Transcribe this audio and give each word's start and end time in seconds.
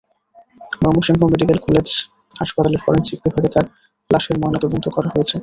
Mymensingh 0.81 1.21
medical 1.33 1.59
college 1.65 1.87
হাসপাতালের 2.35 2.83
forensic 2.83 3.17
বিভাগে 3.25 3.49
তার 3.55 3.65
লাশের 4.09 4.35
ময়নাতদন্ত 4.41 4.85
করা 4.95 5.09
হয়েছে। 5.13 5.35